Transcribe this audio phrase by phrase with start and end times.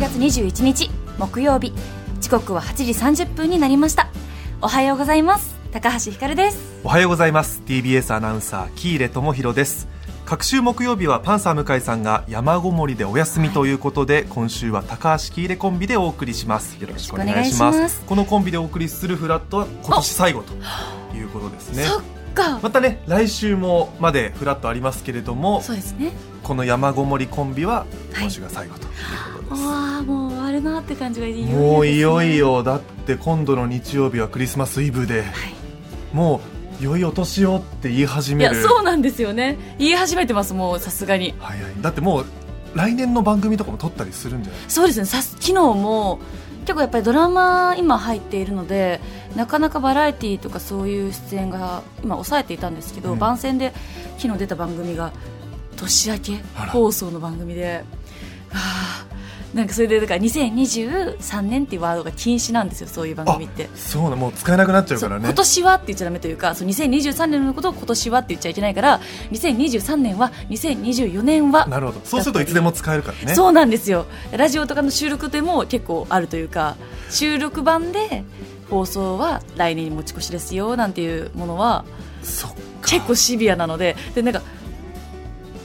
[0.00, 1.74] 12月21日木曜日。
[2.20, 4.08] 時刻は8時30分になりました。
[4.62, 5.54] おはようございます。
[5.72, 6.80] 高橋ひかるです。
[6.82, 7.60] おはようございます。
[7.66, 9.88] TBS アナウンサー喜入智弘です。
[10.24, 16.80] 各週木曜日はパンサー向井さんが山ごもりでお休みということで、今週は高橋喜入コンビでお送りします。
[16.80, 18.00] よろしくお願いします。
[18.06, 20.54] このコンビでお送りするフラットは今年最後と
[21.14, 21.84] いうことですね。
[22.62, 26.12] またね来週もまでフラットありますけれどもそうですね。
[26.42, 27.84] この山ごもりコンビは
[28.18, 28.94] 今週が最後というこ
[29.32, 29.36] とで。
[29.38, 31.46] す、ああもう終わるなって感じがいよいよ。
[31.46, 32.62] ねもういよいよ。
[32.62, 35.24] だって今度の日曜日はクリスマスイブで、
[36.12, 36.40] も
[36.80, 38.56] う良いお年をって言い始いめる。
[38.56, 39.58] やそうなんですよね。
[39.78, 41.34] 言い始めてますもうさすがに。
[41.38, 42.26] 早いだってもう
[42.74, 44.62] 来年の番組とかも撮ったりするんじゃない？
[44.68, 45.06] そうですね。
[45.06, 46.20] さ昨日も
[46.60, 49.00] 結構やっぱりドラマ今入っているので
[49.34, 53.18] なかなかバラエティーとかそういう出演が今抑えていたんですけど、うん。
[53.18, 53.72] 番宣で
[54.18, 55.12] 昨日出た番組が
[55.76, 56.36] 年明け
[56.68, 57.84] 放送の番組で。
[58.50, 59.06] はあ
[59.54, 63.68] なんかそれでだから2023年っていうワードが禁止なんですよそういう番組って。
[63.74, 65.24] そうなもう使えなくなっちゃうからね。
[65.24, 69.00] 今年はって言っちゃダメというかそう2023年のことを今年はって言っちゃいけないから
[69.32, 71.66] 2023年は2024年は。
[71.66, 72.00] なるほど。
[72.04, 73.34] そうするといつでも使えるからね。
[73.34, 74.06] そうなんですよ。
[74.32, 76.76] ラジオとかの収録でも結構あるというか
[77.10, 78.24] 収録版で
[78.70, 81.84] 放送は来年に持ち越しですよなんていうものは
[82.22, 82.56] そっか。
[82.88, 84.42] 結構シビアなのででなんか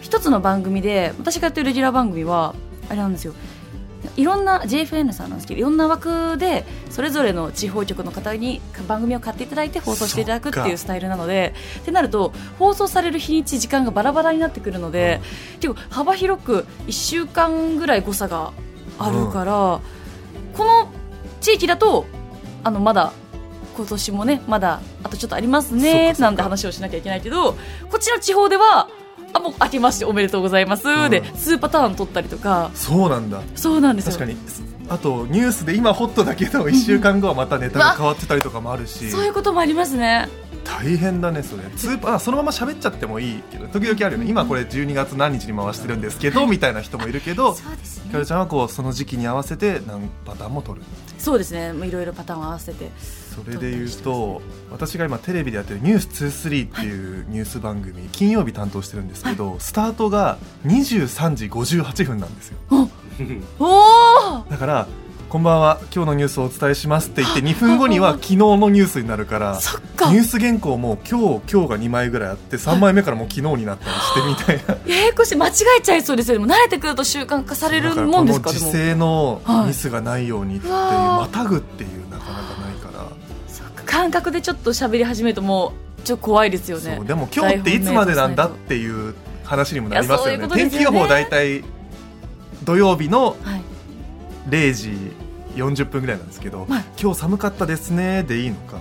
[0.00, 2.54] 一つの番組で私がやってるレギュラー番組は
[2.88, 3.34] あれなんですよ
[4.16, 15.20] いろんな JFN さんなんですけどいろんな枠でそれぞれの地方局の方に番組を買っていただいて放送していただくっていうスタイルなのでってなると放送される日にち時間がバラバラになってくるので、
[15.60, 18.52] 結構幅広く1週間ぐらい誤差が
[18.98, 19.80] あるから、
[20.56, 20.90] この
[21.40, 22.06] 地域だと
[22.64, 23.12] あのまだ
[23.76, 27.58] 今年もねまだあとちょっとありますねなんて話をしなきゃいけないけどこ
[27.96, 28.88] っちの地方では
[29.34, 31.10] あもう明けましておめでとうございます、うん。
[31.10, 32.70] で数パターン取ったりとか。
[32.74, 33.42] そうなんだ。
[33.54, 34.12] そうなんですよ。
[34.12, 34.36] 確かに。
[34.88, 39.10] あとニュースで今ホットだけど1週間後はまたネタが変わってたりとかもあるし。
[39.10, 40.28] そういうこともありますね。
[40.64, 41.64] 大変だねそれ。
[41.76, 44.26] スーパーあそのまま喋っちゃってもいいけど時々あるよね。
[44.28, 47.62] 今これ12月何日に回してるんですけどみたいな人もいるけどひ
[48.10, 50.86] かるちゃんはこうその時期に合わせて何パターンも取る
[51.22, 51.72] そうですね。
[51.86, 52.90] いろいろパターンを合わせて。
[53.32, 62.58] それで言うと私が今テレビでやってる「ニュース2 3っていうニュース番組、金曜日担当してるんですけど、スタートが23時58分なんですよ。
[63.58, 64.88] おおだから
[65.32, 65.78] 「こんばんは。
[65.84, 69.58] 今日のニュースをお伝えします」って言って2分後には昨日のニュースになるから
[70.10, 74.76] ニュース原稿も今日今日が2枚ぐらいあって3枚目からもう昨日になったりしてみたいな。
[74.94, 76.46] ややこしい間違えちゃいそうですよね。
[76.46, 79.68] でも慣れてくると習慣化されるもんですかこの時勢のはい。
[79.68, 81.20] ミスがないようにっていう、うわー。
[81.22, 83.06] またぐっていうなかなかないから、
[83.86, 87.00] 感覚でちょっと喋り始めるともうちょっと怖いですよね。
[87.06, 90.46] でも今日っていつまでなんだっていう話にもなりますよね。
[90.46, 90.52] ね。
[90.54, 91.64] 天気予報大体
[92.64, 93.62] 土曜日のはい。
[94.48, 95.21] 0時
[95.54, 96.84] 40分ぐらいなんですけど、はい。
[97.00, 98.78] 今日寒かったですねでいいのか、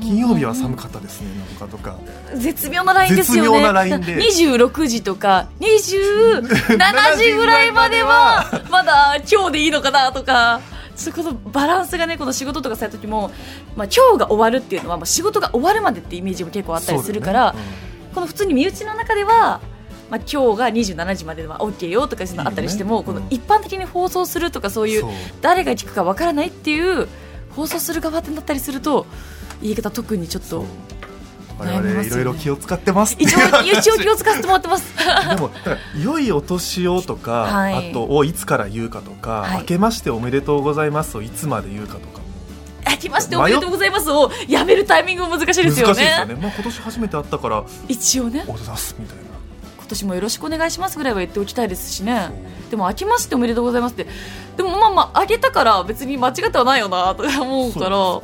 [0.00, 1.96] 金曜日は寒かったですねなのかとか、
[2.36, 3.50] 絶妙なラインですよね。
[3.50, 4.16] 絶妙なラインで。
[4.16, 10.60] 26時とか27時ぐらいまでは まだ今日でいいのかなとか。
[10.98, 13.30] そことバランスがねこの仕事とかされた時も、
[13.76, 17.76] まあ、今日が終わるっていうのは、まあ、仕事が終わるまでってイメージも結構あったりするから、そうだよね。
[18.14, 19.60] この普通に身内の中では、
[20.10, 25.04] まあ、今日が27時までは OK よとかそういうのあったりしてもこの一般的に放送するとかそういう
[25.42, 27.08] 誰が聞くかわからないっていう
[27.50, 29.06] 放送する側ってなったりすると
[29.60, 30.64] 言い方特にちょっと
[31.58, 33.68] 我々いろいろ気を使ってます一応話。
[33.68, 34.94] 一応気を使わせてもらってます。
[35.28, 35.50] でも
[36.00, 37.90] 良いお年をとか、はい。
[37.90, 39.58] あとをいつから言うかとか、はい。
[39.58, 42.24] 明けましておめでとうございますをいつまで言うかとかも。
[42.88, 46.34] 明けましておめでとうございますをやめるタイミングも難しいですよ難しいですよね。
[46.34, 48.44] ね、まあ、今年初めて会ったから一応ね。
[48.46, 49.22] おはようございますみたいな。
[49.22, 49.27] 今
[49.88, 52.30] 年もよろしくお願いしますぐらいは言っておきたいですしね。
[52.70, 54.06] でも明けましておめでとうございますって。
[54.56, 58.22] でもまあまああげたから別に間違ってはないよなと思うからも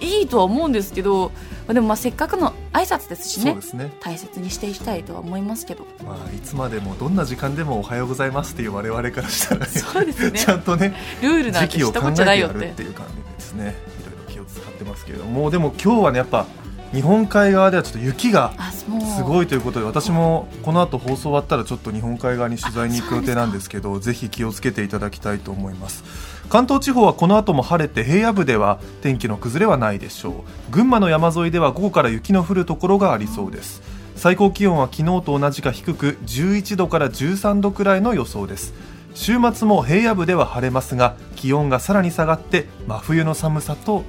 [0.00, 1.30] ういいとは思うんですけど
[1.68, 3.56] まあでもまあせっかくの挨拶ですしね。
[3.74, 3.92] ね。
[4.00, 5.86] 大切にしていきたいとは思いますけど。
[6.04, 10.38] まあ、いつまでもどんな時間でもおはようございますっていう我々からしたらねそうですね。
[10.38, 13.74] ちゃんとねルールなんて時期を考え知ったこっちゃないよっていう感じですね。
[14.00, 15.50] いろいろ気を使ってますけれども。
[15.50, 16.46] でも今日はねやっぱ
[16.92, 26.02] 日本海側ではちょっと雪がすごいということで私もこの後放送終わったらちょっと日本海側に取材に行く予定なんですけどぜひ気をつけていただきたいと思います。
[26.48, 30.30] 関東地方はこの後も晴れて平野部では天気の崩れはないでしょ
[30.70, 30.70] う。
[30.70, 33.82] 群馬の山沿いでは午後から雪の降るところがありそうです。
[34.16, 38.72] 最高気温は昨日と同じか低く11度から13度くらいの予想です。
[39.14, 44.04] 週末も平野部では晴れますが気温がさらに下がって真冬の寒さとなり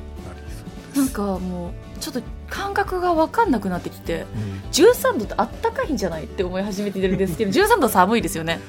[0.94, 1.16] そうです。
[1.16, 4.70] なんかもうちょっと感覚が分かんなくなってきてうん。
[4.72, 8.60] 13度ってあったかいんじゃないって思い始めてるんですけど 13度寒いですよね。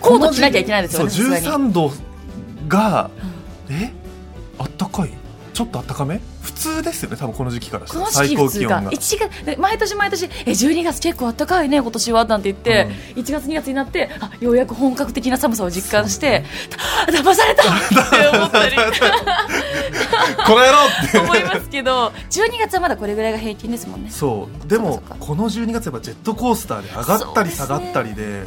[0.00, 1.66] コート着なきゃいけないですよねそうさすがに。
[1.68, 1.92] 13度
[2.68, 3.10] が、
[3.68, 3.92] え？
[4.58, 5.10] あったかい？
[5.52, 6.20] ちょっとあったかめ？
[6.40, 8.06] 普通ですよね多分この時期からしたら。
[8.06, 8.82] 最高気温が。
[8.82, 16.44] が1月で毎年毎年え12月結構あったかいね今年はなんて言って、1月2月になってあようやく本格的な寒さを実感して
[17.06, 17.62] だ騙された！
[17.62, 17.66] っ
[18.10, 18.76] て思ったり。
[20.46, 21.18] この野郎って。
[21.20, 24.10] 思いますけど12月はまだこれぐらいが平均ですもんね。
[24.10, 24.68] そう。
[24.68, 28.44] でもこの12月やっぱジェットコースターで上がったり下がったりで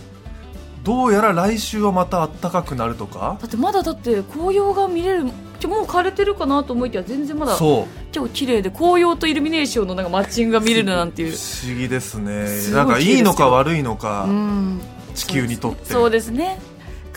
[0.83, 3.37] どうやら来週はまた暖かくなるとか。
[3.39, 5.25] だってまだだって紅葉が見れる
[5.63, 7.85] ちょもう枯れてるかなと思いきや全然まだそう。
[8.11, 11.31] 超綺麗で紅葉とイルミネーションのなんかマッチングが見れるなんていう。
[11.31, 12.47] 不思議ですね。
[12.73, 14.81] なんかいいのか悪いのかうん。
[15.15, 15.93] 地球にとって。
[15.93, 16.59] そうですね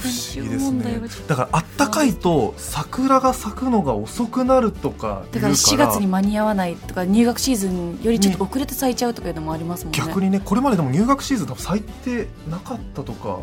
[0.02, 1.00] 不思議ですね。
[1.26, 9.98] だからあったかいと桜が咲くのが遅くなるとかだから4月に間に合わないとか入学シーズンよりちょっと遅れて咲いちゃうとかいうのもありますもんね。
[9.98, 13.40] 逆にねこれまででも入学シーズン多分咲いてなかったとか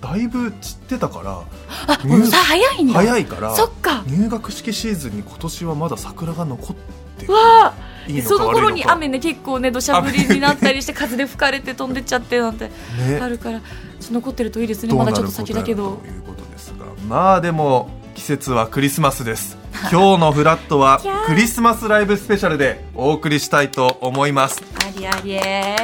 [0.00, 1.42] だいぶ散ってたから
[1.86, 2.94] あもうさ早いんだ。
[2.94, 4.04] 早いからそっか。
[4.06, 6.76] 入学式シーズンに今年はまだ桜が残っ
[7.18, 7.32] てる。
[7.32, 13.18] わあいいのその頃に雨ね結構ね土砂降りになったりして風で吹かれて飛んでっちゃってなんて ね。
[13.20, 13.66] あるからちょ
[14.04, 15.96] っと残ってるといいですねまだちょっと先だけど。
[15.96, 16.86] ということですが。
[17.08, 19.58] まあでも季節はクリスマスです。
[19.90, 24.62] 今日のフラットはクリスマスライブスペシャルでお送りしたいと思います。
[24.76, 25.76] ありありえ。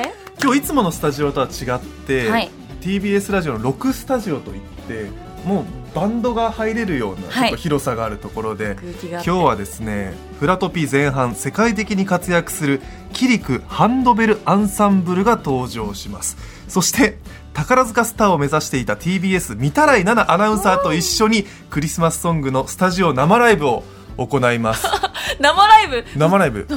[0.42, 2.50] 今日いつものスタジオとは違って、はい。
[2.80, 5.10] TBS ラジオの6スタジオといって
[5.44, 5.64] もう
[5.94, 7.50] バンドが入れるようなはい。
[7.50, 12.80] ちょっと広さがあるところで、空気が今日はですねフラトピ前半世界的に活躍する
[13.12, 16.36] キリクハンドベルアンサンブルが登場します。
[16.68, 17.18] そして
[17.52, 23.82] 宝塚スターを目指していた TBS 三田来奈々アナウンサーと一緒にクリスマスソングのスタジオ生ライブを
[24.18, 24.86] 行います。
[25.40, 26.04] 生ライブ？
[26.16, 26.68] 生ライブ。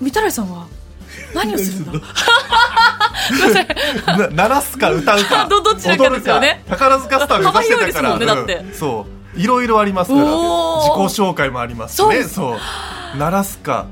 [0.00, 0.66] 三田来さんは
[1.34, 2.00] 何をするんだ？
[4.06, 5.46] な鳴らすか歌うか。
[5.50, 6.62] どどちらかですよね。
[6.66, 8.46] 踊るか宝塚スター目指してたから。
[8.72, 10.24] そういろいろありますから。
[10.24, 12.24] 自己紹介もありますね。
[12.24, 12.58] そう
[13.16, 13.86] 鳴らすか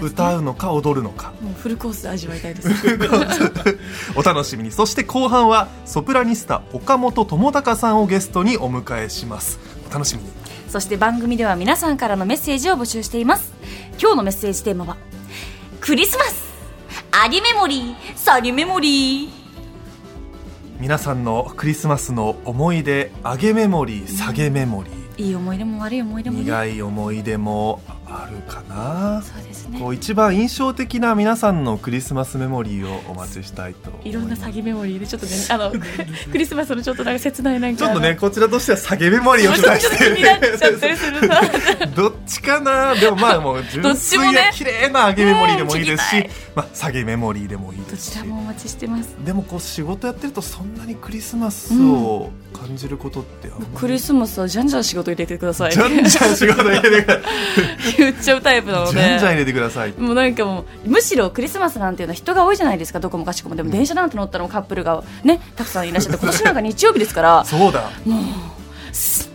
[0.00, 1.32] 歌うのか踊るのか。
[1.40, 2.68] もうフルコースで味わいたいです。
[4.16, 4.72] お楽しみに。
[4.72, 9.58] そして後半はソプラニスタ岡本智隆さんをゲストにお迎えします。
[9.88, 10.30] お楽しみに。
[10.68, 13.52] そして番組では皆さんからのメッセージを募集しています。
[14.00, 14.96] 今日のメッセージテーマは
[15.80, 16.55] クリスマス
[17.24, 19.30] メモリーサリメモリー。
[20.78, 24.06] 皆さんのクリスマスの思い出上げメモリー。
[24.06, 26.44] 下げメモリーいい思い出も悪い思い出もね。
[26.44, 29.22] 苦い思い出もあるかな。
[29.22, 29.78] そうですね。
[29.80, 35.72] こう一番印象的な皆さんのクリスマスメモリーをお待ちしたいと思いろんな詐欺メモリーでちょっとねあの
[36.30, 37.84] クリスマスのちょっとなんか切ないなんか。
[37.84, 42.94] ちょっとねこちらとしては下げメモリーを期待してるなどっちかな？
[42.94, 48.12] でもまあもう純どっち粋な綺麗な上げメモリーでもいいですし、まあ、下げメモリーでもいいどですし。
[48.12, 49.14] ちらもお待ちしてます。
[49.24, 55.72] でもこう仕事やってるとそんなにクリスマスを感じることってクリスマスはじゃんじゃん仕事入れてください。
[55.72, 57.20] じゃんじゃん仕事入れてくださ
[57.98, 59.00] 言っちゃうタイプなのいで。
[59.00, 59.92] じゃんじゃん入れてください。
[59.92, 63.00] もうなんかもうむしろクリスマスなんていうのは人が多いじゃないですか。
[63.00, 63.56] どこもかしこも。
[63.56, 67.44] でも電車なんて乗ったらカップルがねたくさんいらっしゃって今年なんか日曜日ですから。
[67.44, 69.28] そうだもうし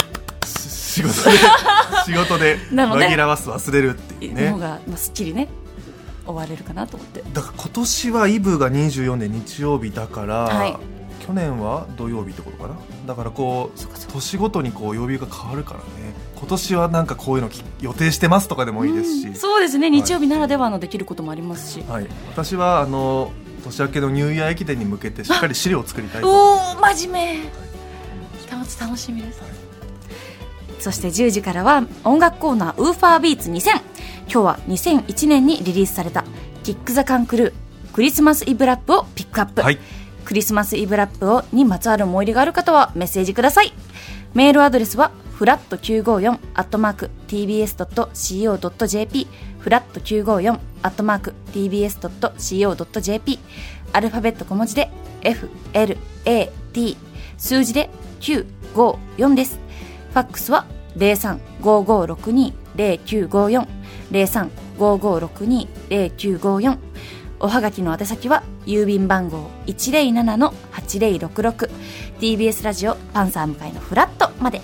[0.91, 1.37] 仕事で
[2.05, 4.45] 仕事で紛らわす忘れるっていうね。
[4.47, 5.47] の方が、まあ、すっきりね
[6.25, 7.23] 終われるかなと思って。
[7.33, 10.77] だから今年はイブが24で日曜日だから、はい。
[11.25, 12.75] 去年は土曜日ってことかな？
[13.05, 15.85] だからこう年ごとにこう曜日が変わるからね。
[16.35, 19.89] 今年はなんかこういうのき予定してますとかでもいいですし、うんそうですね。
[19.89, 23.31] 日曜日ならではのできることもありますし、はい、私はあの
[23.63, 26.29] 年明けのニューイヤー駅伝に向けてしっかり資料を作りたいと。
[26.29, 27.71] おお真面目。
[28.51, 29.41] 楽し楽しみです、
[30.79, 33.81] そして10時からは音楽コーナーウーファービーツ2000今
[34.27, 36.25] 日は2001年にリリースされた
[36.63, 39.79] キック・ザ・カン・クルークリスマスイブラップをピックアップ、はい
[40.25, 43.73] クリスマスイブラップをにまつわる思い出がある方はメッセージください。
[44.33, 49.27] メールアドレスはフラット954アットマーク tbs.co.jp
[49.59, 53.39] フラット954アットマーク tbs.co.jp
[53.93, 54.89] アルファベット小文字で
[55.21, 56.97] FLAT
[57.37, 59.59] 数字で954です。
[60.13, 63.67] ファックスは0355620954
[64.11, 66.77] 0355620954
[67.39, 74.61] おはがきの宛先は郵便番号 107-8066TBS ラジオパンサー向かいのフラットまで。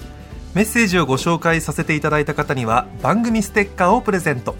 [0.53, 4.55] メッセージをご紹介させていただいた方には番組ステッカーをプレゼント。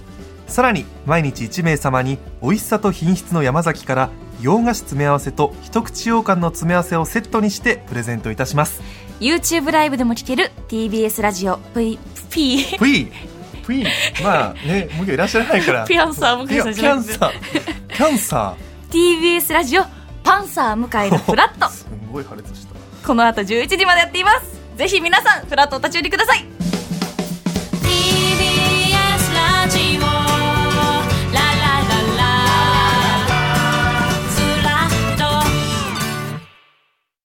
[0.48, 4.10] さらに毎日1名様に美味しさと品質の山崎から
[4.42, 8.82] 洋菓子詰め合わせと一口羊羹の詰め合わせをセットにしてプレゼントいたします。
[9.20, 11.58] YouTube ライブでも聴ける TBS ラジオ。
[11.74, 11.98] P
[12.78, 13.12] プイ
[13.66, 13.84] プイ
[14.24, 15.86] まあねもういらっしゃらないから。
[15.88, 17.32] ピアンサー向井さんじゃなくてキャンサー。
[17.96, 18.56] キャンサ
[18.90, 19.84] TBS ラジオ
[20.24, 21.66] パンサー向井のフラット。
[21.66, 22.76] ー すんごい破裂した。
[23.08, 24.58] この後11時までやっています。
[24.78, 26.46] ぜひ皆さんフラットお立ち寄りください